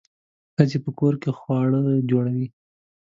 ښځې 0.55 0.77
په 0.85 0.91
کور 0.99 1.13
کې 1.21 1.31
خواړه 1.39 1.81
جوړوي. 2.09 2.47